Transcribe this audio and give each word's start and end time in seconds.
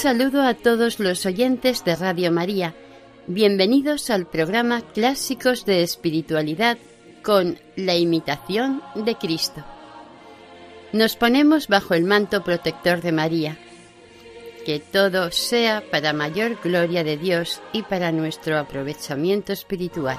Saludo 0.00 0.42
a 0.42 0.54
todos 0.54 0.98
los 0.98 1.26
oyentes 1.26 1.84
de 1.84 1.94
Radio 1.94 2.32
María. 2.32 2.74
Bienvenidos 3.26 4.08
al 4.08 4.26
programa 4.26 4.80
Clásicos 4.80 5.66
de 5.66 5.82
Espiritualidad 5.82 6.78
con 7.22 7.58
la 7.76 7.96
imitación 7.96 8.82
de 8.94 9.16
Cristo. 9.16 9.62
Nos 10.94 11.16
ponemos 11.16 11.68
bajo 11.68 11.92
el 11.92 12.04
manto 12.04 12.42
protector 12.42 13.02
de 13.02 13.12
María. 13.12 13.58
Que 14.64 14.78
todo 14.80 15.30
sea 15.32 15.84
para 15.90 16.14
mayor 16.14 16.58
gloria 16.64 17.04
de 17.04 17.18
Dios 17.18 17.60
y 17.74 17.82
para 17.82 18.10
nuestro 18.10 18.58
aprovechamiento 18.58 19.52
espiritual. 19.52 20.16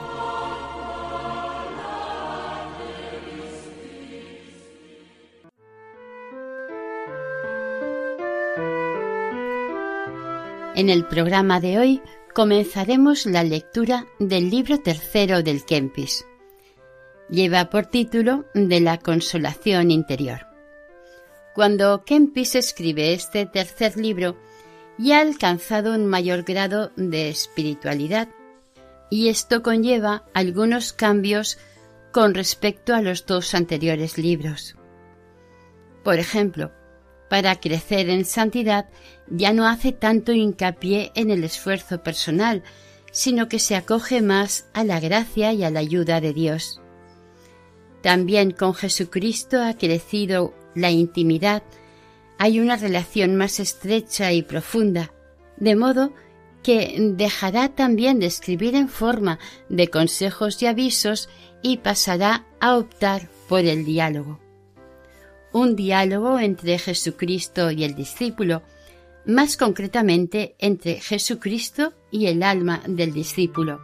En 10.81 10.89
el 10.89 11.05
programa 11.05 11.59
de 11.59 11.77
hoy 11.77 12.01
comenzaremos 12.33 13.27
la 13.27 13.43
lectura 13.43 14.07
del 14.17 14.49
libro 14.49 14.79
tercero 14.79 15.43
del 15.43 15.63
Kempis. 15.63 16.25
Lleva 17.29 17.69
por 17.69 17.85
título 17.85 18.45
De 18.55 18.79
la 18.79 18.97
consolación 18.97 19.91
interior. 19.91 20.47
Cuando 21.53 22.03
Kempis 22.03 22.55
escribe 22.55 23.13
este 23.13 23.45
tercer 23.45 23.95
libro, 23.95 24.37
ya 24.97 25.19
ha 25.19 25.21
alcanzado 25.21 25.93
un 25.93 26.07
mayor 26.07 26.41
grado 26.41 26.91
de 26.95 27.29
espiritualidad 27.29 28.29
y 29.11 29.27
esto 29.27 29.61
conlleva 29.61 30.25
algunos 30.33 30.93
cambios 30.93 31.59
con 32.11 32.33
respecto 32.33 32.95
a 32.95 33.03
los 33.03 33.27
dos 33.27 33.53
anteriores 33.53 34.17
libros. 34.17 34.75
Por 36.03 36.17
ejemplo, 36.17 36.71
para 37.31 37.61
crecer 37.61 38.09
en 38.09 38.25
santidad 38.25 38.89
ya 39.29 39.53
no 39.53 39.65
hace 39.65 39.93
tanto 39.93 40.33
hincapié 40.33 41.13
en 41.15 41.31
el 41.31 41.45
esfuerzo 41.45 42.03
personal, 42.03 42.61
sino 43.13 43.47
que 43.47 43.57
se 43.57 43.77
acoge 43.77 44.21
más 44.21 44.65
a 44.73 44.83
la 44.83 44.99
gracia 44.99 45.53
y 45.53 45.63
a 45.63 45.69
la 45.69 45.79
ayuda 45.79 46.19
de 46.19 46.33
Dios. 46.33 46.81
También 48.01 48.51
con 48.51 48.73
Jesucristo 48.73 49.63
ha 49.63 49.77
crecido 49.77 50.53
la 50.75 50.91
intimidad, 50.91 51.63
hay 52.37 52.59
una 52.59 52.75
relación 52.75 53.37
más 53.37 53.61
estrecha 53.61 54.33
y 54.33 54.41
profunda, 54.41 55.13
de 55.55 55.77
modo 55.77 56.11
que 56.63 57.13
dejará 57.15 57.69
también 57.69 58.19
de 58.19 58.25
escribir 58.25 58.75
en 58.75 58.89
forma 58.89 59.39
de 59.69 59.87
consejos 59.87 60.61
y 60.61 60.65
avisos 60.65 61.29
y 61.61 61.77
pasará 61.77 62.45
a 62.59 62.75
optar 62.75 63.29
por 63.47 63.61
el 63.61 63.85
diálogo 63.85 64.40
un 65.53 65.75
diálogo 65.75 66.39
entre 66.39 66.77
Jesucristo 66.79 67.71
y 67.71 67.83
el 67.83 67.95
discípulo, 67.95 68.61
más 69.25 69.57
concretamente 69.57 70.55
entre 70.59 70.99
Jesucristo 70.99 71.93
y 72.09 72.27
el 72.27 72.43
alma 72.43 72.81
del 72.87 73.13
discípulo. 73.13 73.81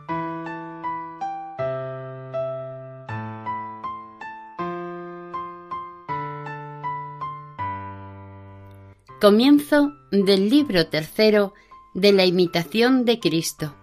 Comienzo 9.19 9.94
del 10.11 10.49
libro 10.49 10.88
tercero 10.88 11.53
de 11.95 12.13
la 12.13 12.25
imitación 12.25 13.03
de 13.03 13.19
Cristo. 13.19 13.75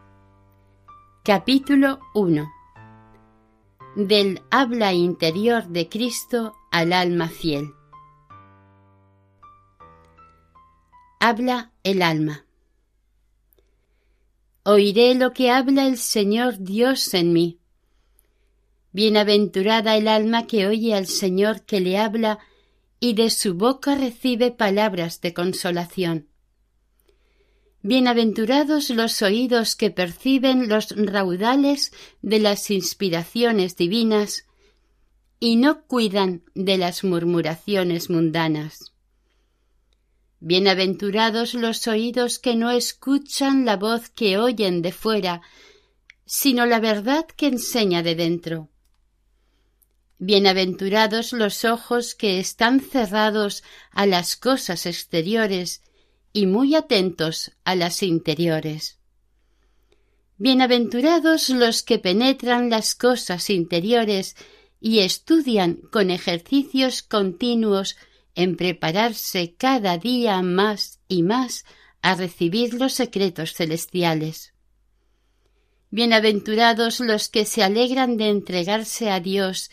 Capítulo 1.24 1.98
1. 2.14 2.53
Del 3.96 4.42
habla 4.50 4.92
interior 4.92 5.68
de 5.68 5.88
Cristo 5.88 6.56
al 6.72 6.92
alma 6.92 7.28
fiel. 7.28 7.74
Habla 11.20 11.70
el 11.84 12.02
alma. 12.02 12.44
Oiré 14.64 15.14
lo 15.14 15.32
que 15.32 15.52
habla 15.52 15.86
el 15.86 15.96
Señor 15.96 16.58
Dios 16.58 17.14
en 17.14 17.32
mí. 17.32 17.60
Bienaventurada 18.90 19.96
el 19.96 20.08
alma 20.08 20.48
que 20.48 20.66
oye 20.66 20.92
al 20.92 21.06
Señor 21.06 21.62
que 21.62 21.80
le 21.80 21.96
habla 21.96 22.40
y 22.98 23.14
de 23.14 23.30
su 23.30 23.54
boca 23.54 23.94
recibe 23.94 24.50
palabras 24.50 25.20
de 25.20 25.34
consolación. 25.34 26.33
Bienaventurados 27.86 28.88
los 28.88 29.20
oídos 29.20 29.76
que 29.76 29.90
perciben 29.90 30.70
los 30.70 30.96
raudales 30.96 31.92
de 32.22 32.38
las 32.38 32.70
inspiraciones 32.70 33.76
divinas 33.76 34.46
y 35.38 35.56
no 35.56 35.82
cuidan 35.82 36.44
de 36.54 36.78
las 36.78 37.04
murmuraciones 37.04 38.08
mundanas. 38.08 38.94
Bienaventurados 40.40 41.52
los 41.52 41.86
oídos 41.86 42.38
que 42.38 42.56
no 42.56 42.70
escuchan 42.70 43.66
la 43.66 43.76
voz 43.76 44.08
que 44.08 44.38
oyen 44.38 44.80
de 44.80 44.90
fuera, 44.90 45.42
sino 46.24 46.64
la 46.64 46.80
verdad 46.80 47.26
que 47.26 47.48
enseña 47.48 48.02
de 48.02 48.14
dentro. 48.14 48.70
Bienaventurados 50.16 51.34
los 51.34 51.66
ojos 51.66 52.14
que 52.14 52.40
están 52.40 52.80
cerrados 52.80 53.62
a 53.90 54.06
las 54.06 54.36
cosas 54.36 54.86
exteriores 54.86 55.82
y 56.34 56.46
muy 56.46 56.74
atentos 56.74 57.52
a 57.64 57.76
las 57.76 58.02
interiores. 58.02 58.98
Bienaventurados 60.36 61.48
los 61.48 61.84
que 61.84 62.00
penetran 62.00 62.70
las 62.70 62.96
cosas 62.96 63.48
interiores 63.50 64.34
y 64.80 64.98
estudian 64.98 65.76
con 65.92 66.10
ejercicios 66.10 67.04
continuos 67.04 67.96
en 68.34 68.56
prepararse 68.56 69.54
cada 69.54 69.96
día 69.96 70.42
más 70.42 70.98
y 71.06 71.22
más 71.22 71.64
a 72.02 72.16
recibir 72.16 72.74
los 72.74 72.92
secretos 72.94 73.54
celestiales. 73.54 74.54
Bienaventurados 75.90 76.98
los 76.98 77.28
que 77.28 77.44
se 77.44 77.62
alegran 77.62 78.16
de 78.16 78.30
entregarse 78.30 79.08
a 79.08 79.20
Dios 79.20 79.70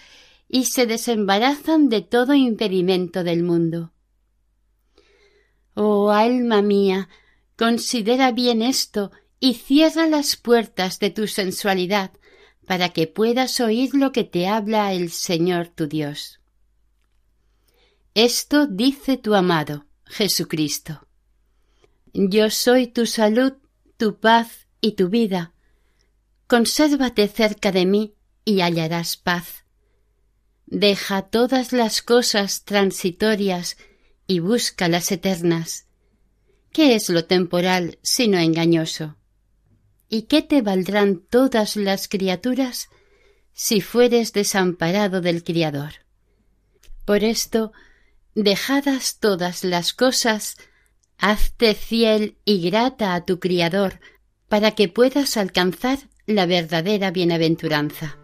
y 0.47 0.65
se 0.65 0.85
desembarazan 0.85 1.89
de 1.89 2.01
todo 2.01 2.35
impedimento 2.35 3.23
del 3.23 3.41
mundo. 3.41 3.93
Oh 5.83 6.11
alma 6.11 6.61
mía, 6.61 7.09
considera 7.57 8.31
bien 8.31 8.61
esto 8.61 9.11
y 9.39 9.55
cierra 9.55 10.05
las 10.05 10.35
puertas 10.35 10.99
de 10.99 11.09
tu 11.09 11.25
sensualidad, 11.25 12.11
para 12.67 12.89
que 12.89 13.07
puedas 13.07 13.59
oír 13.59 13.95
lo 13.95 14.11
que 14.11 14.23
te 14.23 14.47
habla 14.47 14.93
el 14.93 15.09
Señor 15.09 15.69
tu 15.69 15.87
Dios. 15.87 16.39
Esto 18.13 18.67
dice 18.67 19.17
tu 19.17 19.33
amado, 19.33 19.87
Jesucristo. 20.05 21.07
Yo 22.13 22.51
soy 22.51 22.85
tu 22.85 23.07
salud, 23.07 23.53
tu 23.97 24.19
paz 24.19 24.67
y 24.81 24.91
tu 24.91 25.09
vida. 25.09 25.55
Consérvate 26.45 27.27
cerca 27.27 27.71
de 27.71 27.87
mí 27.87 28.13
y 28.45 28.61
hallarás 28.61 29.17
paz. 29.17 29.65
Deja 30.67 31.23
todas 31.23 31.73
las 31.73 32.03
cosas 32.03 32.65
transitorias 32.65 33.77
y 34.31 34.39
busca 34.39 34.87
las 34.87 35.11
eternas. 35.11 35.87
¿Qué 36.71 36.95
es 36.95 37.09
lo 37.09 37.25
temporal 37.25 37.99
sino 38.01 38.37
engañoso? 38.37 39.17
¿Y 40.07 40.21
qué 40.21 40.41
te 40.41 40.61
valdrán 40.61 41.19
todas 41.19 41.75
las 41.75 42.07
criaturas 42.07 42.87
si 43.51 43.81
fueres 43.81 44.31
desamparado 44.31 45.19
del 45.19 45.43
Criador? 45.43 46.05
Por 47.03 47.25
esto, 47.25 47.73
dejadas 48.33 49.19
todas 49.19 49.65
las 49.65 49.93
cosas, 49.93 50.55
hazte 51.17 51.75
fiel 51.75 52.37
y 52.45 52.61
grata 52.69 53.15
a 53.15 53.25
tu 53.25 53.37
Criador, 53.37 53.99
para 54.47 54.71
que 54.71 54.87
puedas 54.87 55.35
alcanzar 55.35 55.99
la 56.25 56.45
verdadera 56.45 57.11
bienaventuranza. 57.11 58.20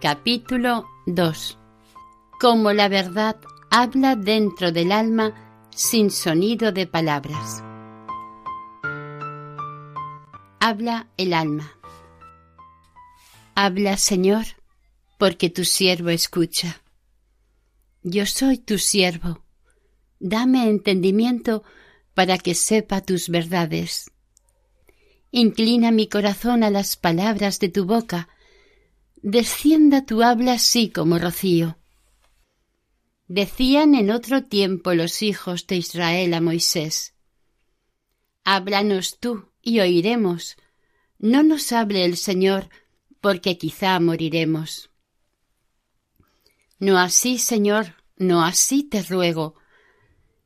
Capítulo 0.00 0.86
2 1.06 1.60
como 2.40 2.72
la 2.72 2.88
verdad 2.88 3.36
habla 3.70 4.16
dentro 4.16 4.72
del 4.72 4.92
alma 4.92 5.68
sin 5.70 6.10
sonido 6.10 6.72
de 6.72 6.86
palabras. 6.86 7.62
Habla 10.58 11.08
el 11.18 11.34
alma. 11.34 11.70
Habla, 13.54 13.98
Señor, 13.98 14.46
porque 15.18 15.50
tu 15.50 15.66
siervo 15.66 16.08
escucha. 16.08 16.80
Yo 18.02 18.24
soy 18.24 18.56
tu 18.56 18.78
siervo. 18.78 19.44
Dame 20.18 20.66
entendimiento 20.66 21.62
para 22.14 22.38
que 22.38 22.54
sepa 22.54 23.02
tus 23.02 23.28
verdades. 23.28 24.10
Inclina 25.30 25.90
mi 25.90 26.08
corazón 26.08 26.64
a 26.64 26.70
las 26.70 26.96
palabras 26.96 27.60
de 27.60 27.68
tu 27.68 27.84
boca. 27.84 28.30
Descienda 29.22 30.06
tu 30.06 30.22
habla 30.22 30.54
así 30.54 30.90
como 30.90 31.18
rocío. 31.18 31.76
Decían 33.28 33.94
en 33.94 34.10
otro 34.10 34.44
tiempo 34.44 34.94
los 34.94 35.22
hijos 35.22 35.66
de 35.66 35.76
Israel 35.76 36.34
a 36.34 36.40
Moisés, 36.40 37.14
Háblanos 38.44 39.18
tú 39.20 39.52
y 39.62 39.80
oiremos. 39.80 40.56
No 41.18 41.42
nos 41.42 41.70
hable 41.72 42.04
el 42.04 42.16
Señor, 42.16 42.70
porque 43.20 43.58
quizá 43.58 44.00
moriremos. 44.00 44.90
No 46.78 46.98
así, 46.98 47.38
Señor, 47.38 47.96
no 48.16 48.42
así 48.42 48.82
te 48.82 49.02
ruego, 49.02 49.54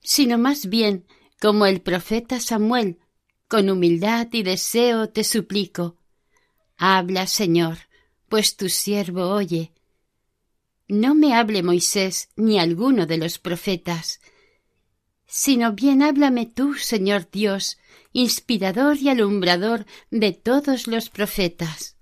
sino 0.00 0.36
más 0.36 0.66
bien 0.66 1.06
como 1.40 1.66
el 1.66 1.80
profeta 1.80 2.40
Samuel, 2.40 2.98
con 3.46 3.70
humildad 3.70 4.26
y 4.32 4.42
deseo 4.42 5.10
te 5.10 5.22
suplico. 5.22 5.96
Habla, 6.76 7.28
Señor, 7.28 7.78
pues 8.28 8.56
tu 8.56 8.68
siervo 8.68 9.28
oye. 9.28 9.72
No 10.88 11.14
me 11.14 11.34
hable 11.34 11.62
Moisés 11.62 12.28
ni 12.36 12.58
alguno 12.58 13.06
de 13.06 13.16
los 13.16 13.38
profetas, 13.38 14.20
sino 15.26 15.72
bien 15.72 16.02
háblame 16.02 16.46
tú, 16.46 16.74
Señor 16.74 17.28
Dios, 17.30 17.78
inspirador 18.12 18.98
y 18.98 19.08
alumbrador 19.08 19.86
de 20.10 20.32
todos 20.32 20.86
los 20.86 21.10
profetas. 21.10 21.96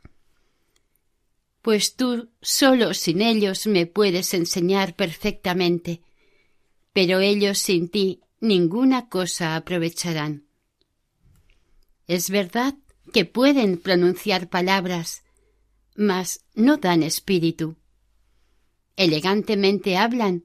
Pues 1.62 1.94
tú 1.94 2.28
solo 2.40 2.92
sin 2.92 3.22
ellos 3.22 3.66
me 3.66 3.86
puedes 3.86 4.34
enseñar 4.34 4.96
perfectamente, 4.96 6.02
pero 6.92 7.20
ellos 7.20 7.58
sin 7.58 7.88
ti 7.88 8.20
ninguna 8.40 9.08
cosa 9.08 9.54
aprovecharán. 9.54 10.44
Es 12.08 12.30
verdad 12.30 12.74
que 13.12 13.24
pueden 13.24 13.78
pronunciar 13.78 14.48
palabras, 14.48 15.22
mas 15.94 16.44
no 16.54 16.76
dan 16.76 17.02
espíritu. 17.02 17.76
Elegantemente 18.96 19.96
hablan, 19.96 20.44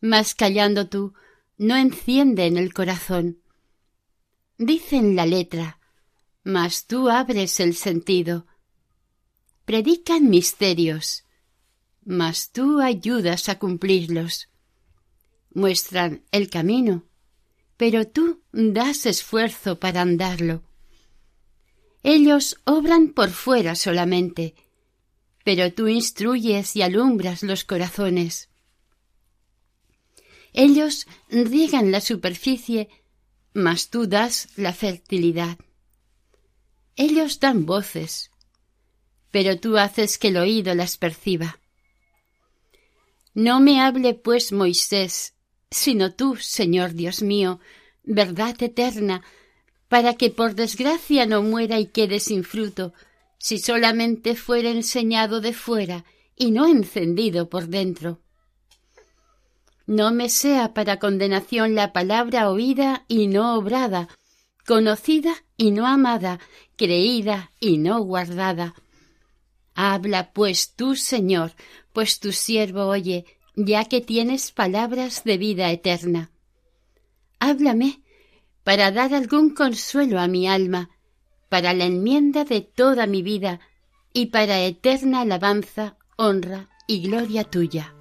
mas 0.00 0.34
callando 0.34 0.88
tú 0.88 1.14
no 1.56 1.76
encienden 1.76 2.56
el 2.56 2.72
corazón. 2.72 3.40
Dicen 4.58 5.16
la 5.16 5.26
letra, 5.26 5.80
mas 6.42 6.86
tú 6.86 7.08
abres 7.08 7.58
el 7.60 7.74
sentido. 7.74 8.46
Predican 9.64 10.28
misterios, 10.28 11.24
mas 12.04 12.50
tú 12.50 12.80
ayudas 12.80 13.48
a 13.48 13.58
cumplirlos. 13.58 14.50
Muestran 15.54 16.24
el 16.32 16.50
camino, 16.50 17.04
pero 17.76 18.06
tú 18.06 18.42
das 18.52 19.06
esfuerzo 19.06 19.80
para 19.80 20.02
andarlo. 20.02 20.62
Ellos 22.06 22.60
obran 22.64 23.14
por 23.14 23.30
fuera 23.30 23.74
solamente, 23.74 24.54
pero 25.42 25.72
tú 25.72 25.88
instruyes 25.88 26.76
y 26.76 26.82
alumbras 26.82 27.42
los 27.42 27.64
corazones. 27.64 28.50
Ellos 30.52 31.06
riegan 31.30 31.92
la 31.92 32.02
superficie, 32.02 32.90
mas 33.54 33.88
tú 33.88 34.06
das 34.06 34.50
la 34.56 34.74
fertilidad. 34.74 35.56
Ellos 36.94 37.40
dan 37.40 37.64
voces, 37.64 38.30
pero 39.30 39.58
tú 39.58 39.78
haces 39.78 40.18
que 40.18 40.28
el 40.28 40.36
oído 40.36 40.74
las 40.74 40.98
perciba. 40.98 41.58
No 43.32 43.60
me 43.60 43.80
hable 43.80 44.12
pues 44.12 44.52
Moisés, 44.52 45.34
sino 45.70 46.14
tú, 46.14 46.36
Señor 46.36 46.92
Dios 46.92 47.22
mío, 47.22 47.60
verdad 48.02 48.62
eterna, 48.62 49.24
para 49.88 50.14
que 50.14 50.30
por 50.30 50.54
desgracia 50.54 51.26
no 51.26 51.42
muera 51.42 51.78
y 51.78 51.86
quede 51.86 52.20
sin 52.20 52.44
fruto, 52.44 52.92
si 53.38 53.58
solamente 53.58 54.34
fuera 54.36 54.70
enseñado 54.70 55.40
de 55.40 55.52
fuera 55.52 56.04
y 56.36 56.50
no 56.50 56.66
encendido 56.66 57.48
por 57.48 57.68
dentro. 57.68 58.20
No 59.86 60.12
me 60.12 60.30
sea 60.30 60.72
para 60.72 60.98
condenación 60.98 61.74
la 61.74 61.92
palabra 61.92 62.50
oída 62.50 63.04
y 63.06 63.26
no 63.26 63.56
obrada, 63.56 64.08
conocida 64.66 65.34
y 65.56 65.72
no 65.72 65.86
amada, 65.86 66.40
creída 66.76 67.52
y 67.60 67.78
no 67.78 68.00
guardada. 68.00 68.74
Habla 69.74 70.32
pues 70.32 70.74
tú, 70.74 70.96
Señor, 70.96 71.52
pues 71.92 72.20
tu 72.20 72.32
siervo 72.32 72.86
oye, 72.86 73.26
ya 73.56 73.84
que 73.84 74.00
tienes 74.00 74.52
palabras 74.52 75.24
de 75.24 75.36
vida 75.36 75.70
eterna. 75.70 76.30
Háblame 77.38 78.00
para 78.64 78.90
dar 78.90 79.14
algún 79.14 79.50
consuelo 79.50 80.18
a 80.18 80.26
mi 80.26 80.48
alma, 80.48 80.90
para 81.50 81.74
la 81.74 81.84
enmienda 81.84 82.44
de 82.44 82.62
toda 82.62 83.06
mi 83.06 83.22
vida 83.22 83.60
y 84.12 84.26
para 84.26 84.58
eterna 84.60 85.20
alabanza, 85.20 85.96
honra 86.16 86.70
y 86.86 87.02
gloria 87.02 87.44
tuya. 87.44 87.94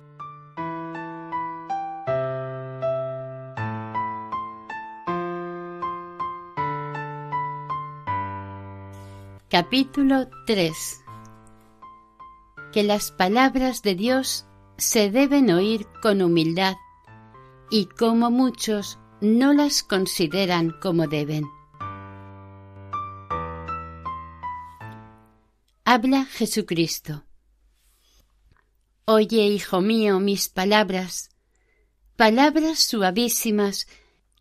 Capítulo 9.50 10.30
3 10.48 11.04
Que 12.72 12.82
las 12.82 13.12
palabras 13.12 13.84
de 13.84 13.94
Dios 13.94 14.48
se 14.78 15.12
deben 15.12 15.52
oír 15.52 15.86
con 16.02 16.24
humildad 16.24 16.74
y 17.70 17.86
como 17.86 18.32
muchos 18.32 18.98
no 19.24 19.54
las 19.54 19.84
consideran 19.84 20.72
como 20.82 21.08
deben. 21.08 21.46
Habla 25.86 26.26
Jesucristo. 26.26 27.24
Oye, 29.06 29.48
hijo 29.48 29.80
mío, 29.80 30.20
mis 30.20 30.50
palabras, 30.50 31.30
palabras 32.18 32.80
suavísimas 32.80 33.88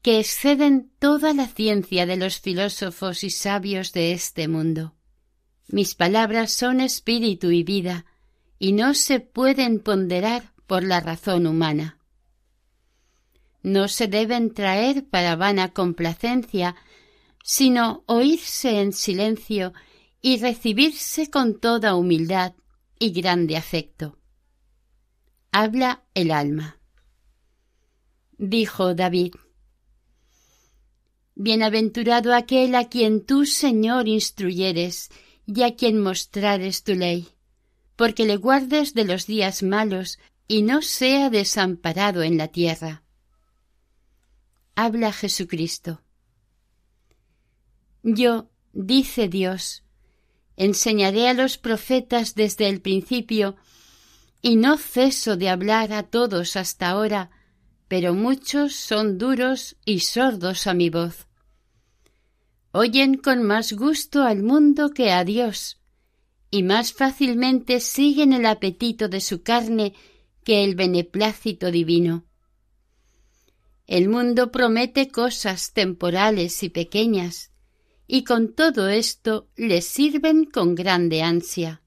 que 0.03 0.19
exceden 0.19 0.91
toda 0.99 1.33
la 1.33 1.47
ciencia 1.47 2.05
de 2.05 2.17
los 2.17 2.41
filósofos 2.41 3.23
y 3.23 3.31
sabios 3.31 3.93
de 3.93 4.13
este 4.13 4.49
mundo. 4.49 4.97
Mis 5.69 5.95
palabras 5.95 6.51
son 6.51 6.81
espíritu 6.81 7.53
y 7.53 7.63
vida, 7.63 8.05
y 8.59 8.73
no 8.73 8.95
se 8.95 9.21
pueden 9.21 9.79
ponderar 9.79 10.53
por 10.67 10.83
la 10.83 10.99
razón 10.99 11.47
humana. 11.47 12.02
No 13.63 13.89
se 13.89 14.09
deben 14.09 14.55
traer 14.55 15.09
para 15.09 15.37
vana 15.37 15.73
complacencia, 15.73 16.75
sino 17.43 18.05
oírse 18.07 18.81
en 18.81 18.93
silencio 18.93 19.73
y 20.21 20.39
recibirse 20.39 21.31
con 21.31 21.61
toda 21.61 21.95
humildad 21.95 22.55
y 22.99 23.13
grande 23.13 23.57
afecto. 23.57 24.19
Habla 25.51 26.05
el 26.15 26.31
alma. 26.31 26.79
Dijo 28.39 28.95
David, 28.95 29.35
Bienaventurado 31.35 32.35
aquel 32.35 32.75
a 32.75 32.89
quien 32.89 33.25
tú, 33.25 33.47
Señor, 33.47 34.07
instruyeres 34.07 35.09
y 35.47 35.63
a 35.63 35.75
quien 35.75 35.99
mostrares 36.01 36.85
tu 36.85 36.95
ley, 36.95 37.29
porque 37.97 38.27
le 38.27 38.37
guardes 38.37 38.95
de 38.95 39.05
los 39.05 39.27
días 39.27 39.63
malos 39.63 40.19
y 40.47 40.63
no 40.63 40.83
sea 40.83 41.31
desamparado 41.31 42.23
en 42.23 42.37
la 42.37 42.49
tierra. 42.49 43.03
Habla 44.85 45.13
Jesucristo. 45.13 46.03
Yo, 48.03 48.51
dice 48.73 49.29
Dios, 49.29 49.85
enseñaré 50.57 51.29
a 51.29 51.35
los 51.35 51.57
profetas 51.57 52.35
desde 52.35 52.69
el 52.69 52.81
principio, 52.81 53.55
y 54.41 54.57
no 54.57 54.77
ceso 54.79 55.37
de 55.37 55.51
hablar 55.51 55.93
a 55.93 56.03
todos 56.03 56.57
hasta 56.57 56.89
ahora, 56.89 57.31
pero 57.87 58.13
muchos 58.15 58.75
son 58.75 59.19
duros 59.19 59.77
y 59.85 60.01
sordos 60.01 60.67
a 60.67 60.75
mi 60.75 60.91
voz 60.91 61.29
oyen 62.73 63.19
con 63.19 63.43
más 63.43 63.75
gusto 63.75 64.23
al 64.23 64.43
mundo 64.43 64.91
que 64.91 65.13
a 65.13 65.25
Dios, 65.25 65.79
y 66.51 66.63
más 66.63 66.93
fácilmente 66.93 67.81
siguen 67.81 68.33
el 68.33 68.47
apetito 68.47 69.09
de 69.09 69.21
su 69.21 69.43
carne 69.43 69.95
que 70.43 70.65
el 70.65 70.75
beneplácito 70.75 71.71
divino. 71.71 72.25
El 73.87 74.09
mundo 74.09 74.53
promete 74.53 75.09
cosas 75.09 75.73
temporales 75.73 76.63
y 76.63 76.69
pequeñas, 76.69 77.51
y 78.07 78.25
con 78.25 78.55
todo 78.55 78.89
esto 78.89 79.49
les 79.57 79.87
sirven 79.87 80.45
con 80.45 80.75
grande 80.75 81.23
ansia. 81.23 81.83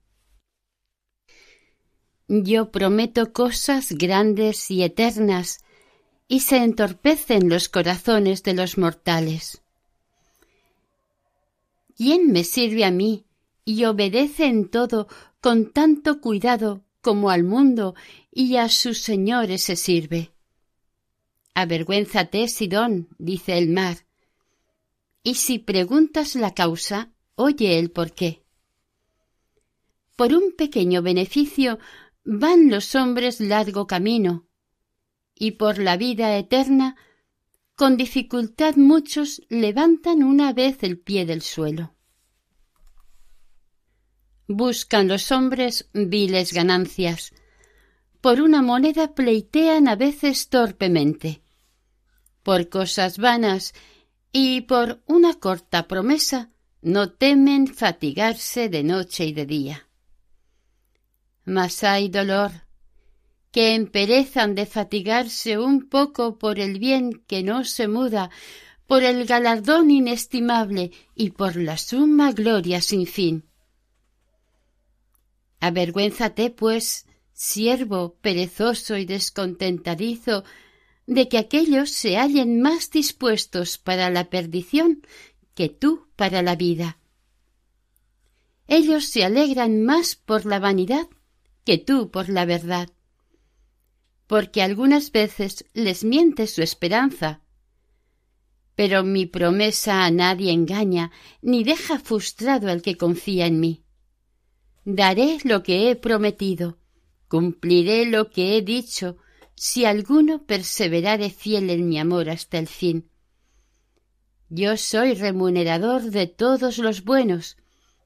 Yo 2.28 2.70
prometo 2.72 3.32
cosas 3.32 3.92
grandes 3.92 4.70
y 4.70 4.82
eternas, 4.82 5.60
y 6.28 6.40
se 6.40 6.56
entorpecen 6.56 7.48
los 7.48 7.68
corazones 7.68 8.42
de 8.42 8.54
los 8.54 8.78
mortales. 8.78 9.62
¿Quién 11.96 12.30
me 12.30 12.44
sirve 12.44 12.84
a 12.84 12.90
mí 12.90 13.24
y 13.64 13.84
obedece 13.84 14.46
en 14.46 14.68
todo 14.68 15.08
con 15.40 15.72
tanto 15.72 16.20
cuidado 16.20 16.84
como 17.00 17.30
al 17.30 17.44
mundo 17.44 17.94
y 18.30 18.56
a 18.56 18.68
sus 18.68 18.98
señores 18.98 19.62
se 19.62 19.76
sirve? 19.76 20.35
Avergüénzate, 21.58 22.48
Sidón, 22.48 23.08
dice 23.16 23.56
el 23.56 23.70
mar. 23.70 24.04
Y 25.22 25.36
si 25.36 25.58
preguntas 25.58 26.36
la 26.36 26.52
causa, 26.52 27.14
oye 27.34 27.78
el 27.78 27.90
porqué. 27.90 28.44
Por 30.16 30.34
un 30.34 30.52
pequeño 30.54 31.00
beneficio 31.00 31.78
van 32.24 32.68
los 32.68 32.94
hombres 32.94 33.40
largo 33.40 33.86
camino, 33.86 34.46
y 35.34 35.52
por 35.52 35.78
la 35.78 35.96
vida 35.96 36.36
eterna, 36.36 36.94
con 37.74 37.96
dificultad 37.96 38.76
muchos 38.76 39.40
levantan 39.48 40.22
una 40.22 40.52
vez 40.52 40.82
el 40.82 40.98
pie 40.98 41.24
del 41.24 41.40
suelo. 41.40 41.94
Buscan 44.46 45.08
los 45.08 45.32
hombres 45.32 45.88
viles 45.94 46.52
ganancias, 46.52 47.32
por 48.20 48.42
una 48.42 48.60
moneda 48.60 49.14
pleitean 49.14 49.88
a 49.88 49.96
veces 49.96 50.50
torpemente, 50.50 51.45
por 52.46 52.68
cosas 52.68 53.18
vanas 53.18 53.74
y 54.30 54.60
por 54.60 55.02
una 55.06 55.34
corta 55.34 55.88
promesa 55.88 56.50
no 56.80 57.10
temen 57.10 57.66
fatigarse 57.66 58.68
de 58.68 58.84
noche 58.84 59.24
y 59.24 59.32
de 59.32 59.46
día. 59.46 59.88
Mas 61.44 61.82
hay 61.82 62.08
dolor, 62.08 62.52
que 63.50 63.74
emperezan 63.74 64.54
de 64.54 64.64
fatigarse 64.64 65.58
un 65.58 65.88
poco 65.88 66.38
por 66.38 66.60
el 66.60 66.78
bien 66.78 67.24
que 67.26 67.42
no 67.42 67.64
se 67.64 67.88
muda, 67.88 68.30
por 68.86 69.02
el 69.02 69.26
galardón 69.26 69.90
inestimable 69.90 70.92
y 71.16 71.30
por 71.30 71.56
la 71.56 71.76
suma 71.76 72.30
gloria 72.30 72.80
sin 72.80 73.08
fin. 73.08 73.44
Avergüénzate, 75.58 76.50
pues, 76.50 77.06
siervo 77.32 78.14
perezoso 78.20 78.96
y 78.96 79.04
descontentadizo, 79.04 80.44
de 81.06 81.28
que 81.28 81.38
aquellos 81.38 81.90
se 81.90 82.16
hallen 82.16 82.60
más 82.60 82.90
dispuestos 82.90 83.78
para 83.78 84.10
la 84.10 84.28
perdición 84.30 85.06
que 85.54 85.68
tú 85.68 86.08
para 86.16 86.42
la 86.42 86.56
vida. 86.56 86.98
Ellos 88.68 89.06
se 89.06 89.24
alegran 89.24 89.84
más 89.84 90.16
por 90.16 90.44
la 90.46 90.58
vanidad 90.58 91.08
que 91.64 91.78
tú 91.78 92.10
por 92.10 92.28
la 92.28 92.44
verdad 92.44 92.88
porque 94.26 94.62
algunas 94.62 95.12
veces 95.12 95.64
les 95.72 96.04
miente 96.04 96.46
su 96.46 96.62
esperanza. 96.62 97.40
Pero 98.74 99.04
mi 99.04 99.26
promesa 99.26 100.04
a 100.04 100.10
nadie 100.10 100.52
engaña, 100.52 101.10
ni 101.40 101.64
deja 101.64 101.98
frustrado 101.98 102.68
al 102.68 102.82
que 102.82 102.96
confía 102.96 103.46
en 103.46 103.60
mí. 103.60 103.82
Daré 104.84 105.38
lo 105.44 105.62
que 105.62 105.90
he 105.90 105.96
prometido, 105.96 106.78
cumpliré 107.28 108.06
lo 108.06 108.30
que 108.30 108.56
he 108.56 108.62
dicho, 108.62 109.16
si 109.56 109.84
alguno 109.86 110.44
perseverare 110.44 111.30
fiel 111.30 111.70
en 111.70 111.88
mi 111.88 111.98
amor 111.98 112.28
hasta 112.28 112.58
el 112.58 112.68
fin. 112.68 113.08
Yo 114.48 114.76
soy 114.76 115.14
remunerador 115.14 116.02
de 116.02 116.26
todos 116.26 116.78
los 116.78 117.02
buenos 117.04 117.56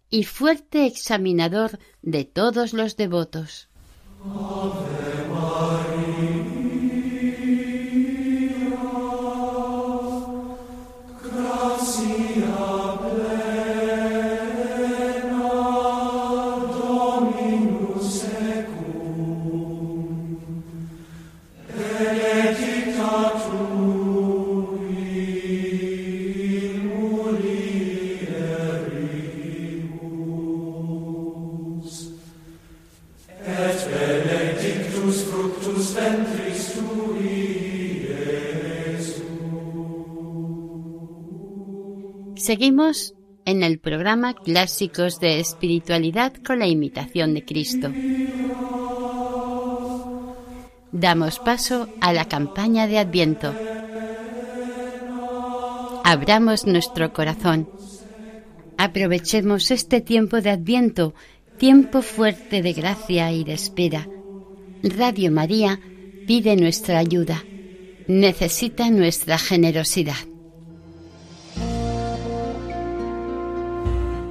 y 0.08 0.24
fuerte 0.24 0.86
examinador 0.86 1.78
de 2.02 2.24
todos 2.24 2.72
los 2.72 2.96
devotos. 2.96 3.68
Seguimos 42.50 43.14
en 43.44 43.62
el 43.62 43.78
programa 43.78 44.34
Clásicos 44.34 45.20
de 45.20 45.38
Espiritualidad 45.38 46.32
con 46.44 46.58
la 46.58 46.66
imitación 46.66 47.32
de 47.32 47.44
Cristo. 47.44 47.92
Damos 50.90 51.38
paso 51.38 51.88
a 52.00 52.12
la 52.12 52.24
campaña 52.24 52.88
de 52.88 52.98
Adviento. 52.98 53.54
Abramos 56.02 56.66
nuestro 56.66 57.12
corazón. 57.12 57.70
Aprovechemos 58.76 59.70
este 59.70 60.00
tiempo 60.00 60.40
de 60.40 60.50
Adviento, 60.50 61.14
tiempo 61.56 62.02
fuerte 62.02 62.62
de 62.62 62.72
gracia 62.72 63.30
y 63.30 63.44
de 63.44 63.52
espera. 63.52 64.08
Radio 64.82 65.30
María 65.30 65.78
pide 66.26 66.56
nuestra 66.56 66.98
ayuda, 66.98 67.44
necesita 68.08 68.90
nuestra 68.90 69.38
generosidad. 69.38 70.29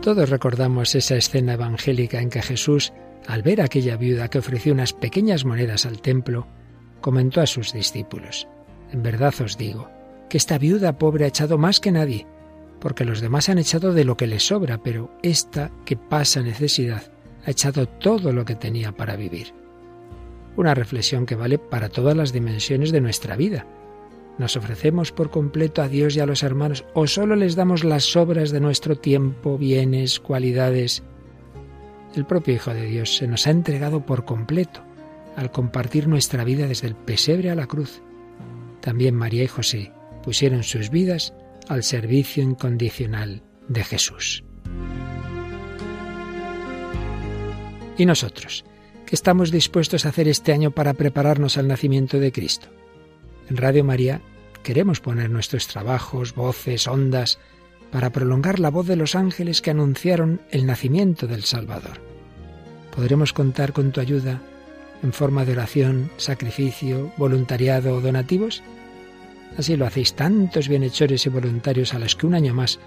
Todos 0.09 0.31
recordamos 0.31 0.95
esa 0.95 1.17
escena 1.17 1.53
evangélica 1.53 2.19
en 2.19 2.31
que 2.31 2.41
Jesús, 2.41 2.93
al 3.27 3.43
ver 3.43 3.61
aquella 3.61 3.95
viuda 3.95 4.27
que 4.27 4.39
ofreció 4.39 4.73
unas 4.73 4.91
pequeñas 4.91 5.45
monedas 5.45 5.85
al 5.85 6.01
templo, 6.01 6.47
comentó 6.99 7.41
a 7.41 7.45
sus 7.45 7.73
discípulos, 7.73 8.47
En 8.91 9.03
verdad 9.03 9.35
os 9.39 9.55
digo, 9.55 9.87
que 10.27 10.37
esta 10.37 10.57
viuda 10.57 10.97
pobre 10.97 11.25
ha 11.25 11.27
echado 11.27 11.59
más 11.59 11.79
que 11.79 11.91
nadie, 11.91 12.25
porque 12.79 13.05
los 13.05 13.21
demás 13.21 13.49
han 13.49 13.59
echado 13.59 13.93
de 13.93 14.03
lo 14.03 14.17
que 14.17 14.25
les 14.25 14.47
sobra, 14.47 14.81
pero 14.81 15.11
esta 15.21 15.69
que 15.85 15.95
pasa 15.95 16.41
necesidad 16.41 17.03
ha 17.45 17.51
echado 17.51 17.85
todo 17.85 18.33
lo 18.33 18.45
que 18.45 18.55
tenía 18.55 18.91
para 18.91 19.15
vivir. 19.15 19.53
Una 20.57 20.73
reflexión 20.73 21.27
que 21.27 21.35
vale 21.35 21.59
para 21.59 21.87
todas 21.87 22.17
las 22.17 22.33
dimensiones 22.33 22.91
de 22.91 23.01
nuestra 23.01 23.35
vida 23.35 23.67
¿Nos 24.39 24.55
ofrecemos 24.55 25.11
por 25.11 25.29
completo 25.29 25.81
a 25.81 25.89
Dios 25.89 26.15
y 26.15 26.21
a 26.21 26.25
los 26.25 26.43
hermanos 26.43 26.85
o 26.93 27.07
solo 27.07 27.35
les 27.35 27.57
damos 27.57 27.83
las 27.83 28.05
sobras 28.05 28.51
de 28.51 28.61
nuestro 28.61 28.95
tiempo, 28.95 29.57
bienes, 29.57 30.21
cualidades? 30.21 31.03
El 32.15 32.25
propio 32.25 32.55
Hijo 32.55 32.73
de 32.73 32.85
Dios 32.85 33.17
se 33.17 33.27
nos 33.27 33.45
ha 33.45 33.51
entregado 33.51 34.05
por 34.05 34.23
completo 34.23 34.81
al 35.35 35.51
compartir 35.51 36.07
nuestra 36.07 36.45
vida 36.45 36.67
desde 36.67 36.87
el 36.87 36.95
pesebre 36.95 37.49
a 37.49 37.55
la 37.55 37.67
cruz. 37.67 38.01
También 38.79 39.13
María 39.13 39.43
y 39.43 39.47
José 39.47 39.91
pusieron 40.23 40.63
sus 40.63 40.89
vidas 40.89 41.33
al 41.67 41.83
servicio 41.83 42.41
incondicional 42.41 43.43
de 43.67 43.83
Jesús. 43.83 44.45
¿Y 47.97 48.05
nosotros? 48.05 48.63
¿Qué 49.05 49.15
estamos 49.15 49.51
dispuestos 49.51 50.05
a 50.05 50.09
hacer 50.09 50.29
este 50.29 50.53
año 50.53 50.71
para 50.71 50.93
prepararnos 50.93 51.57
al 51.57 51.67
nacimiento 51.67 52.19
de 52.19 52.31
Cristo? 52.31 52.69
En 53.49 53.57
Radio 53.57 53.83
María 53.83 54.21
queremos 54.61 54.99
poner 54.99 55.29
nuestros 55.29 55.67
trabajos, 55.67 56.35
voces, 56.35 56.87
ondas, 56.87 57.39
para 57.91 58.11
prolongar 58.11 58.59
la 58.59 58.69
voz 58.69 58.85
de 58.85 58.95
los 58.95 59.15
ángeles 59.15 59.61
que 59.61 59.71
anunciaron 59.71 60.41
el 60.51 60.67
nacimiento 60.67 61.25
del 61.25 61.43
Salvador. 61.43 61.99
Podremos 62.95 63.33
contar 63.33 63.73
con 63.73 63.91
tu 63.91 64.01
ayuda 64.01 64.39
en 65.01 65.13
forma 65.13 65.45
de 65.45 65.53
oración, 65.53 66.11
sacrificio, 66.17 67.11
voluntariado 67.17 67.95
o 67.95 68.01
donativos. 68.01 68.61
Así 69.57 69.75
lo 69.75 69.87
hacéis 69.87 70.13
tantos 70.13 70.67
bienhechores 70.67 71.25
y 71.25 71.29
voluntarios 71.29 71.95
a 71.95 71.99
los 71.99 72.15
que 72.15 72.27
un 72.27 72.35
año 72.35 72.53
más 72.53 72.79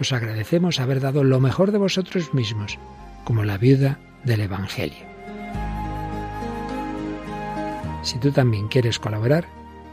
os 0.00 0.12
agradecemos 0.12 0.80
haber 0.80 1.00
dado 1.00 1.22
lo 1.22 1.38
mejor 1.38 1.70
de 1.70 1.78
vosotros 1.78 2.34
mismos, 2.34 2.78
como 3.24 3.44
la 3.44 3.58
viuda 3.58 4.00
del 4.24 4.40
Evangelio. 4.40 5.08
Si 8.02 8.18
tú 8.18 8.32
también 8.32 8.66
quieres 8.68 8.98
colaborar, 8.98 9.59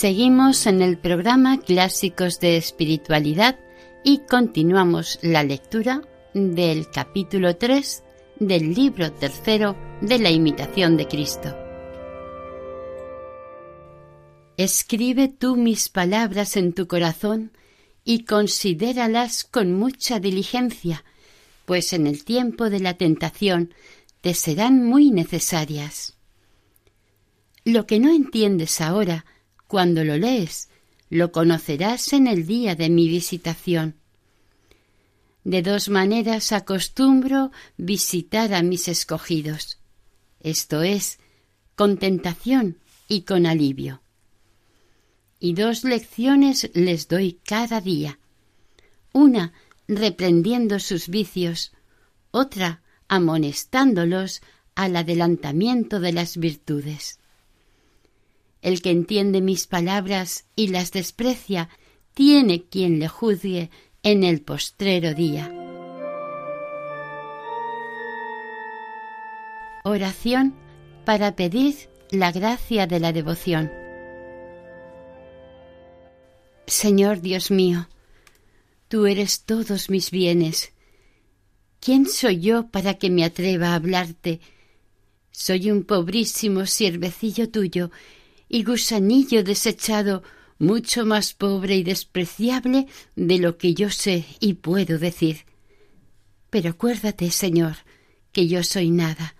Seguimos 0.00 0.66
en 0.66 0.80
el 0.80 0.96
programa 0.96 1.58
Clásicos 1.58 2.38
de 2.38 2.56
Espiritualidad 2.56 3.58
y 4.04 4.18
continuamos 4.18 5.18
la 5.22 5.42
lectura 5.42 6.02
del 6.34 6.88
capítulo 6.88 7.56
3 7.56 8.04
del 8.38 8.74
libro 8.74 9.10
tercero 9.10 9.76
de 10.00 10.20
la 10.20 10.30
imitación 10.30 10.96
de 10.96 11.08
Cristo. 11.08 11.52
Escribe 14.56 15.26
tú 15.26 15.56
mis 15.56 15.88
palabras 15.88 16.56
en 16.56 16.74
tu 16.74 16.86
corazón 16.86 17.50
y 18.04 18.24
considéralas 18.24 19.42
con 19.42 19.72
mucha 19.72 20.20
diligencia, 20.20 21.04
pues 21.64 21.92
en 21.92 22.06
el 22.06 22.24
tiempo 22.24 22.70
de 22.70 22.78
la 22.78 22.94
tentación 22.94 23.74
te 24.20 24.34
serán 24.34 24.84
muy 24.84 25.10
necesarias. 25.10 26.16
Lo 27.64 27.84
que 27.84 27.98
no 27.98 28.12
entiendes 28.12 28.80
ahora, 28.80 29.24
cuando 29.68 30.02
lo 30.02 30.16
lees, 30.16 30.68
lo 31.10 31.30
conocerás 31.30 32.12
en 32.12 32.26
el 32.26 32.46
día 32.46 32.74
de 32.74 32.90
mi 32.90 33.08
visitación. 33.08 33.94
De 35.44 35.62
dos 35.62 35.88
maneras 35.88 36.52
acostumbro 36.52 37.52
visitar 37.76 38.52
a 38.54 38.62
mis 38.62 38.88
escogidos, 38.88 39.78
esto 40.40 40.82
es, 40.82 41.18
con 41.76 41.98
tentación 41.98 42.78
y 43.08 43.22
con 43.22 43.46
alivio. 43.46 44.02
Y 45.38 45.54
dos 45.54 45.84
lecciones 45.84 46.70
les 46.74 47.06
doy 47.06 47.38
cada 47.44 47.80
día. 47.80 48.18
Una 49.12 49.52
reprendiendo 49.86 50.80
sus 50.80 51.08
vicios, 51.08 51.72
otra 52.30 52.82
amonestándolos 53.06 54.42
al 54.74 54.96
adelantamiento 54.96 56.00
de 56.00 56.12
las 56.12 56.36
virtudes. 56.36 57.18
El 58.62 58.82
que 58.82 58.90
entiende 58.90 59.40
mis 59.40 59.66
palabras 59.66 60.46
y 60.56 60.68
las 60.68 60.90
desprecia, 60.90 61.68
tiene 62.14 62.64
quien 62.64 62.98
le 62.98 63.08
juzgue 63.08 63.70
en 64.02 64.24
el 64.24 64.42
postrero 64.42 65.14
día. 65.14 65.52
Oración 69.84 70.54
para 71.04 71.36
pedir 71.36 71.88
la 72.10 72.32
gracia 72.32 72.86
de 72.86 73.00
la 73.00 73.12
devoción. 73.12 73.70
Señor 76.66 77.20
Dios 77.20 77.50
mío, 77.50 77.88
tú 78.88 79.06
eres 79.06 79.44
todos 79.44 79.88
mis 79.88 80.10
bienes. 80.10 80.72
¿Quién 81.80 82.06
soy 82.06 82.40
yo 82.40 82.68
para 82.68 82.94
que 82.94 83.08
me 83.08 83.24
atreva 83.24 83.68
a 83.68 83.76
hablarte? 83.76 84.40
Soy 85.30 85.70
un 85.70 85.84
pobrísimo 85.84 86.66
siervecillo 86.66 87.48
tuyo 87.48 87.90
y 88.48 88.64
gusanillo 88.64 89.44
desechado 89.44 90.22
mucho 90.58 91.06
más 91.06 91.34
pobre 91.34 91.76
y 91.76 91.82
despreciable 91.82 92.86
de 93.14 93.38
lo 93.38 93.58
que 93.58 93.74
yo 93.74 93.90
sé 93.90 94.24
y 94.40 94.54
puedo 94.54 94.98
decir. 94.98 95.44
Pero 96.50 96.70
acuérdate, 96.70 97.30
Señor, 97.30 97.76
que 98.32 98.48
yo 98.48 98.62
soy 98.62 98.90
nada, 98.90 99.36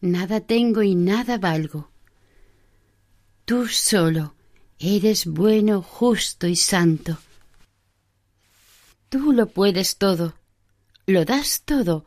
nada 0.00 0.40
tengo 0.40 0.82
y 0.82 0.94
nada 0.94 1.38
valgo. 1.38 1.90
Tú 3.44 3.66
solo 3.68 4.34
eres 4.78 5.26
bueno, 5.26 5.82
justo 5.82 6.46
y 6.46 6.56
santo. 6.56 7.18
Tú 9.08 9.32
lo 9.32 9.46
puedes 9.46 9.96
todo, 9.96 10.34
lo 11.06 11.24
das 11.24 11.62
todo, 11.64 12.04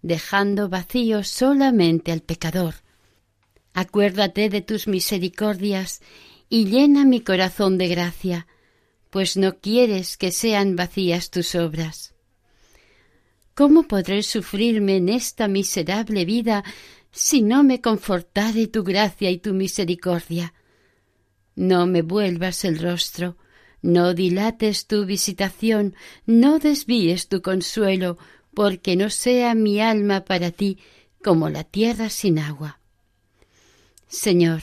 dejando 0.00 0.68
vacío 0.68 1.22
solamente 1.24 2.10
al 2.10 2.22
pecador. 2.22 2.76
Acuérdate 3.80 4.48
de 4.48 4.60
tus 4.60 4.88
misericordias 4.88 6.00
y 6.48 6.64
llena 6.64 7.04
mi 7.04 7.20
corazón 7.20 7.78
de 7.78 7.86
gracia, 7.86 8.48
pues 9.08 9.36
no 9.36 9.60
quieres 9.60 10.16
que 10.16 10.32
sean 10.32 10.74
vacías 10.74 11.30
tus 11.30 11.54
obras. 11.54 12.12
¿Cómo 13.54 13.84
podré 13.84 14.24
sufrirme 14.24 14.96
en 14.96 15.08
esta 15.08 15.46
miserable 15.46 16.24
vida 16.24 16.64
si 17.12 17.40
no 17.40 17.62
me 17.62 17.80
confortare 17.80 18.66
tu 18.66 18.82
gracia 18.82 19.30
y 19.30 19.38
tu 19.38 19.54
misericordia? 19.54 20.54
No 21.54 21.86
me 21.86 22.02
vuelvas 22.02 22.64
el 22.64 22.80
rostro, 22.80 23.36
no 23.80 24.12
dilates 24.12 24.88
tu 24.88 25.06
visitación, 25.06 25.94
no 26.26 26.58
desvíes 26.58 27.28
tu 27.28 27.42
consuelo, 27.42 28.18
porque 28.54 28.96
no 28.96 29.08
sea 29.08 29.54
mi 29.54 29.80
alma 29.80 30.24
para 30.24 30.50
ti 30.50 30.78
como 31.22 31.48
la 31.48 31.62
tierra 31.62 32.10
sin 32.10 32.40
agua. 32.40 32.80
Señor, 34.08 34.62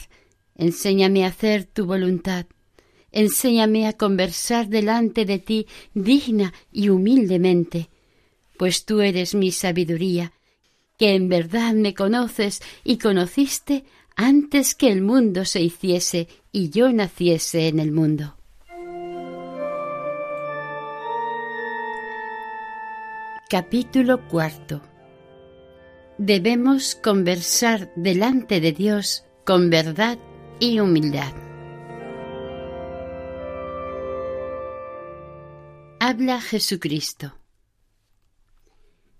Enséñame 0.58 1.24
a 1.24 1.28
hacer 1.28 1.64
tu 1.64 1.86
voluntad. 1.86 2.46
Enséñame 3.12 3.86
a 3.86 3.92
conversar 3.92 4.68
delante 4.68 5.24
de 5.24 5.38
ti 5.38 5.66
digna 5.94 6.52
y 6.72 6.88
humildemente, 6.88 7.88
pues 8.58 8.84
tú 8.84 9.00
eres 9.00 9.34
mi 9.34 9.52
sabiduría, 9.52 10.32
que 10.98 11.14
en 11.14 11.28
verdad 11.28 11.74
me 11.74 11.94
conoces 11.94 12.62
y 12.84 12.98
conociste 12.98 13.84
antes 14.16 14.74
que 14.74 14.90
el 14.90 15.02
mundo 15.02 15.44
se 15.44 15.60
hiciese 15.60 16.28
y 16.52 16.70
yo 16.70 16.90
naciese 16.90 17.68
en 17.68 17.80
el 17.80 17.92
mundo. 17.92 18.36
Capítulo 23.48 24.26
cuarto 24.26 24.82
Debemos 26.18 26.94
conversar 26.94 27.92
delante 27.94 28.60
de 28.60 28.72
Dios 28.72 29.25
con 29.46 29.70
verdad 29.70 30.18
y 30.58 30.80
humildad. 30.80 31.32
Habla 36.00 36.40
Jesucristo. 36.40 37.38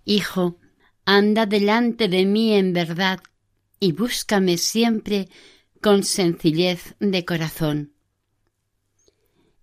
Hijo, 0.05 0.59
anda 1.05 1.47
delante 1.47 2.09
de 2.09 2.27
mí 2.27 2.55
en 2.55 2.73
verdad 2.73 3.21
y 3.79 3.93
búscame 3.93 4.59
siempre 4.59 5.29
con 5.81 6.03
sencillez 6.03 6.97
de 6.99 7.25
corazón. 7.25 7.95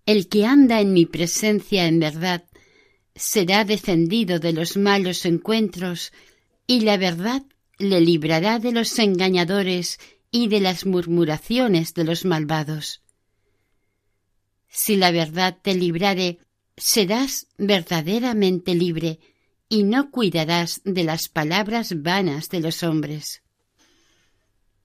El 0.06 0.28
que 0.30 0.46
anda 0.46 0.80
en 0.80 0.94
mi 0.94 1.04
presencia 1.04 1.86
en 1.86 2.00
verdad 2.00 2.44
será 3.14 3.66
defendido 3.66 4.38
de 4.38 4.54
los 4.54 4.78
malos 4.78 5.26
encuentros 5.26 6.10
y 6.66 6.80
la 6.80 6.96
verdad 6.96 7.42
le 7.78 8.00
librará 8.00 8.58
de 8.58 8.72
los 8.72 8.98
engañadores 8.98 9.98
y 10.36 10.48
de 10.48 10.58
las 10.58 10.84
murmuraciones 10.84 11.94
de 11.94 12.02
los 12.02 12.24
malvados. 12.24 13.02
Si 14.68 14.96
la 14.96 15.12
verdad 15.12 15.56
te 15.62 15.76
librare, 15.76 16.40
serás 16.76 17.46
verdaderamente 17.56 18.74
libre 18.74 19.20
y 19.68 19.84
no 19.84 20.10
cuidarás 20.10 20.80
de 20.84 21.04
las 21.04 21.28
palabras 21.28 22.02
vanas 22.02 22.48
de 22.48 22.58
los 22.58 22.82
hombres. 22.82 23.44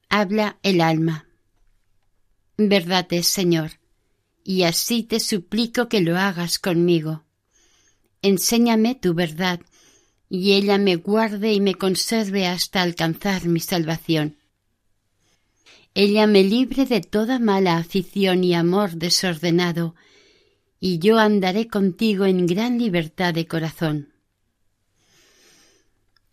Habla 0.08 0.60
el 0.62 0.82
alma. 0.82 1.26
Verdad 2.58 3.08
es, 3.10 3.26
Señor, 3.26 3.72
y 4.44 4.64
así 4.64 5.02
te 5.02 5.20
suplico 5.20 5.90
que 5.90 6.02
lo 6.02 6.16
hagas 6.16 6.60
conmigo. 6.60 7.24
Enséñame 8.22 8.94
tu 8.94 9.16
verdad, 9.16 9.62
y 10.30 10.52
ella 10.52 10.78
me 10.78 10.98
guarde 10.98 11.54
y 11.54 11.60
me 11.60 11.74
conserve 11.74 12.46
hasta 12.46 12.84
alcanzar 12.84 13.48
mi 13.48 13.62
salvación 13.62 14.39
ella 16.02 16.28
me 16.28 16.46
libre 16.46 16.86
de 16.86 17.02
toda 17.02 17.40
mala 17.40 17.76
afición 17.76 18.46
y 18.46 18.54
amor 18.54 18.92
desordenado, 18.92 19.96
y 20.80 21.00
yo 21.00 21.20
andaré 21.20 21.68
contigo 21.68 22.24
en 22.26 22.46
gran 22.46 22.80
libertad 22.80 23.34
de 23.34 23.46
corazón. 23.48 24.14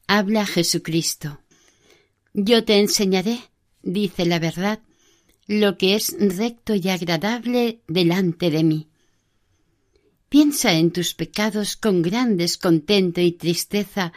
Habla 0.06 0.46
Jesucristo. 0.46 1.40
Yo 2.32 2.64
te 2.64 2.78
enseñaré, 2.78 3.40
dice 3.82 4.24
la 4.24 4.38
verdad, 4.38 4.78
lo 5.48 5.76
que 5.76 5.96
es 5.96 6.14
recto 6.16 6.76
y 6.76 6.88
agradable 6.88 7.80
delante 7.88 8.52
de 8.52 8.62
mí. 8.62 8.88
Piensa 10.28 10.74
en 10.74 10.92
tus 10.92 11.14
pecados 11.14 11.76
con 11.76 12.02
gran 12.02 12.36
descontento 12.36 13.20
y 13.20 13.32
tristeza, 13.32 14.12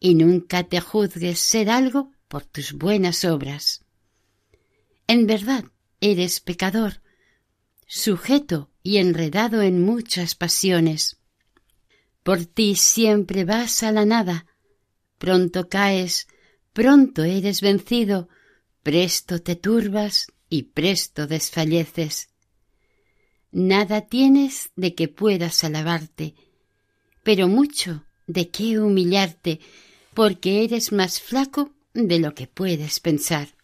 y 0.00 0.14
nunca 0.14 0.64
te 0.64 0.80
juzgues 0.80 1.40
ser 1.40 1.68
algo 1.68 2.10
por 2.26 2.46
tus 2.46 2.72
buenas 2.72 3.26
obras. 3.26 3.84
En 5.08 5.26
verdad, 5.26 5.64
eres 6.02 6.38
pecador, 6.38 7.00
sujeto 7.86 8.70
y 8.82 8.98
enredado 8.98 9.62
en 9.62 9.82
muchas 9.82 10.34
pasiones. 10.34 11.16
Por 12.22 12.44
ti 12.44 12.76
siempre 12.76 13.46
vas 13.46 13.82
a 13.82 13.90
la 13.90 14.04
nada, 14.04 14.44
pronto 15.16 15.70
caes, 15.70 16.28
pronto 16.74 17.24
eres 17.24 17.62
vencido, 17.62 18.28
presto 18.82 19.40
te 19.40 19.56
turbas 19.56 20.26
y 20.50 20.64
presto 20.64 21.26
desfalleces. 21.26 22.28
Nada 23.50 24.02
tienes 24.02 24.72
de 24.76 24.94
que 24.94 25.08
puedas 25.08 25.64
alabarte, 25.64 26.34
pero 27.22 27.48
mucho 27.48 28.04
de 28.26 28.50
qué 28.50 28.78
humillarte, 28.78 29.60
porque 30.12 30.64
eres 30.64 30.92
más 30.92 31.18
flaco 31.18 31.72
de 31.94 32.18
lo 32.18 32.34
que 32.34 32.46
puedes 32.46 33.00
pensar. 33.00 33.57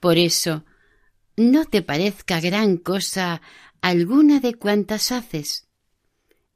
Por 0.00 0.18
eso, 0.18 0.64
no 1.36 1.64
te 1.64 1.82
parezca 1.82 2.40
gran 2.40 2.76
cosa 2.76 3.42
alguna 3.80 4.40
de 4.40 4.54
cuantas 4.54 5.12
haces. 5.12 5.68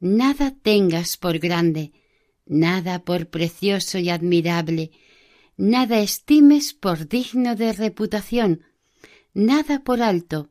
Nada 0.00 0.54
tengas 0.62 1.16
por 1.16 1.38
grande, 1.38 1.92
nada 2.46 3.04
por 3.04 3.28
precioso 3.28 3.98
y 3.98 4.10
admirable, 4.10 4.90
nada 5.56 6.00
estimes 6.00 6.72
por 6.72 7.08
digno 7.08 7.54
de 7.54 7.72
reputación, 7.72 8.64
nada 9.34 9.84
por 9.84 10.02
alto, 10.02 10.50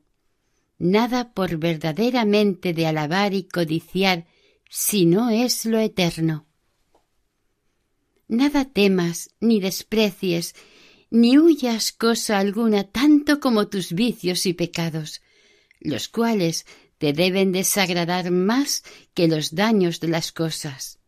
nada 0.78 1.34
por 1.34 1.58
verdaderamente 1.58 2.74
de 2.74 2.88
alabar 2.88 3.34
y 3.34 3.44
codiciar, 3.44 4.26
si 4.70 5.06
no 5.06 5.30
es 5.30 5.66
lo 5.66 5.80
eterno. 5.80 6.48
Nada 8.28 8.64
temas, 8.64 9.36
ni 9.42 9.60
desprecies, 9.60 10.56
ni 11.12 11.38
huyas 11.38 11.92
cosa 11.92 12.40
alguna 12.40 12.86
tanto 12.86 13.40
como 13.40 13.68
tus 13.68 13.92
vicios 13.92 14.46
y 14.46 14.54
pecados, 14.54 15.22
los 15.80 16.08
cuales 16.08 16.66
te 16.98 17.14
deben 17.14 17.52
desagradar 17.52 18.32
más 18.32 18.84
que 19.14 19.28
los 19.28 19.54
daños 19.54 20.00
de 20.00 20.08
las 20.08 20.32
cosas. 20.32 21.00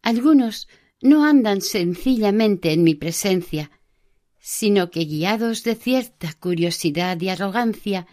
Algunos 0.00 0.68
no 1.00 1.24
andan 1.24 1.60
sencillamente 1.60 2.72
en 2.72 2.84
mi 2.84 2.94
presencia, 2.94 3.70
sino 4.38 4.90
que 4.90 5.04
guiados 5.04 5.64
de 5.64 5.74
cierta 5.74 6.32
curiosidad 6.34 7.20
y 7.20 7.28
arrogancia, 7.28 8.06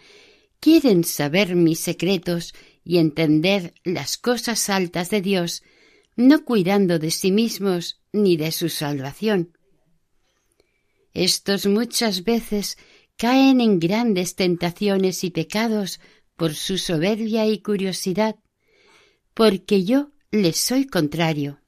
quieren 0.58 1.04
saber 1.04 1.54
mis 1.54 1.80
secretos 1.80 2.54
y 2.84 2.98
entender 2.98 3.74
las 3.84 4.18
cosas 4.18 4.68
altas 4.68 5.10
de 5.10 5.22
Dios, 5.22 5.62
no 6.16 6.44
cuidando 6.44 6.98
de 6.98 7.10
sí 7.10 7.30
mismos 7.30 8.00
ni 8.12 8.36
de 8.36 8.52
su 8.52 8.68
salvación. 8.68 9.56
Estos 11.14 11.66
muchas 11.66 12.24
veces 12.24 12.78
caen 13.16 13.60
en 13.60 13.78
grandes 13.80 14.34
tentaciones 14.34 15.24
y 15.24 15.30
pecados 15.30 16.00
por 16.36 16.54
su 16.54 16.78
soberbia 16.78 17.46
y 17.46 17.60
curiosidad, 17.60 18.36
porque 19.34 19.84
yo 19.84 20.10
les 20.30 20.56
soy 20.56 20.86
contrario. 20.86 21.60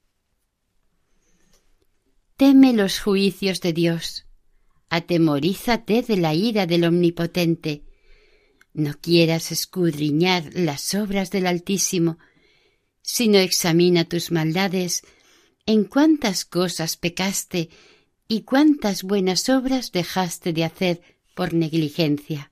Teme 2.36 2.72
los 2.72 3.00
juicios 3.00 3.60
de 3.60 3.72
Dios, 3.72 4.26
atemorízate 4.88 6.02
de 6.02 6.16
la 6.16 6.34
ira 6.34 6.66
del 6.66 6.84
Omnipotente, 6.84 7.84
no 8.72 8.94
quieras 9.00 9.52
escudriñar 9.52 10.50
las 10.54 10.94
obras 10.94 11.30
del 11.30 11.46
Altísimo, 11.46 12.18
sino 13.02 13.38
examina 13.38 14.04
tus 14.04 14.30
maldades, 14.30 15.02
en 15.66 15.84
cuántas 15.84 16.44
cosas 16.44 16.96
pecaste 16.96 17.68
y 18.32 18.44
cuántas 18.44 19.02
buenas 19.02 19.50
obras 19.50 19.92
dejaste 19.92 20.54
de 20.54 20.64
hacer 20.64 21.02
por 21.34 21.52
negligencia. 21.52 22.50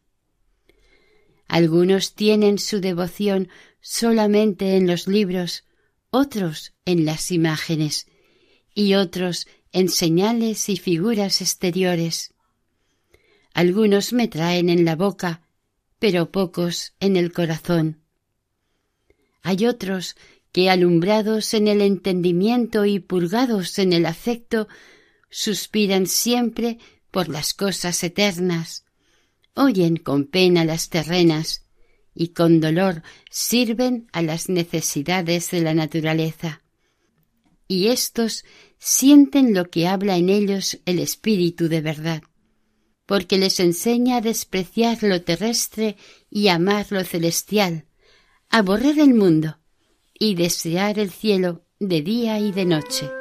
Algunos 1.48 2.14
tienen 2.14 2.58
su 2.58 2.82
devoción 2.82 3.48
solamente 3.80 4.76
en 4.76 4.86
los 4.86 5.08
libros, 5.08 5.64
otros 6.10 6.74
en 6.84 7.06
las 7.06 7.30
imágenes, 7.30 8.06
y 8.74 8.92
otros 8.92 9.48
en 9.72 9.88
señales 9.88 10.68
y 10.68 10.76
figuras 10.76 11.40
exteriores. 11.40 12.34
Algunos 13.54 14.12
me 14.12 14.28
traen 14.28 14.68
en 14.68 14.84
la 14.84 14.96
boca, 14.96 15.48
pero 15.98 16.30
pocos 16.30 16.92
en 17.00 17.16
el 17.16 17.32
corazón. 17.32 18.02
Hay 19.40 19.64
otros 19.64 20.14
que, 20.52 20.68
alumbrados 20.68 21.54
en 21.54 21.68
el 21.68 21.80
entendimiento 21.80 22.84
y 22.84 22.98
purgados 22.98 23.78
en 23.78 23.94
el 23.94 24.04
afecto, 24.04 24.68
suspiran 25.30 26.06
siempre 26.06 26.78
por 27.10 27.28
las 27.28 27.54
cosas 27.54 28.02
eternas, 28.02 28.84
oyen 29.54 29.96
con 29.96 30.26
pena 30.26 30.64
las 30.64 30.88
terrenas 30.88 31.64
y 32.14 32.28
con 32.28 32.60
dolor 32.60 33.02
sirven 33.30 34.08
a 34.12 34.22
las 34.22 34.48
necesidades 34.48 35.50
de 35.50 35.60
la 35.60 35.74
naturaleza. 35.74 36.62
Y 37.68 37.88
éstos 37.88 38.44
sienten 38.78 39.54
lo 39.54 39.70
que 39.70 39.86
habla 39.86 40.16
en 40.16 40.28
ellos 40.28 40.78
el 40.86 40.98
Espíritu 40.98 41.68
de 41.68 41.80
verdad, 41.80 42.22
porque 43.06 43.38
les 43.38 43.60
enseña 43.60 44.16
a 44.16 44.20
despreciar 44.20 45.02
lo 45.02 45.22
terrestre 45.22 45.96
y 46.30 46.48
amar 46.48 46.86
lo 46.90 47.04
celestial, 47.04 47.86
aborrer 48.48 48.98
el 48.98 49.14
mundo 49.14 49.58
y 50.18 50.34
desear 50.34 50.98
el 50.98 51.10
cielo 51.10 51.64
de 51.78 52.02
día 52.02 52.38
y 52.38 52.52
de 52.52 52.64
noche. 52.64 53.19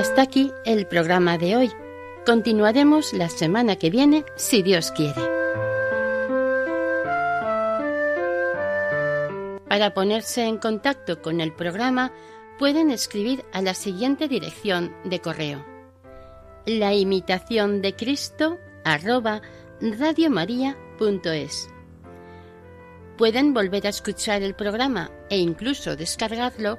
Hasta 0.00 0.22
aquí 0.22 0.50
el 0.64 0.86
programa 0.86 1.36
de 1.36 1.56
hoy. 1.56 1.70
Continuaremos 2.24 3.12
la 3.12 3.28
semana 3.28 3.76
que 3.76 3.90
viene, 3.90 4.24
si 4.34 4.62
Dios 4.62 4.92
quiere. 4.92 5.20
Para 9.68 9.92
ponerse 9.92 10.44
en 10.44 10.56
contacto 10.56 11.20
con 11.20 11.42
el 11.42 11.52
programa, 11.52 12.12
pueden 12.58 12.90
escribir 12.90 13.44
a 13.52 13.60
la 13.60 13.74
siguiente 13.74 14.26
dirección 14.26 14.90
de 15.04 15.20
correo. 15.20 15.66
La 16.64 16.94
imitación 16.94 17.82
de 17.82 17.94
Cristo 17.94 18.56
arroba. 18.86 19.42
Pueden 23.18 23.52
volver 23.52 23.86
a 23.86 23.90
escuchar 23.90 24.42
el 24.42 24.54
programa 24.54 25.10
e 25.28 25.36
incluso 25.36 25.94
descargarlo 25.94 26.78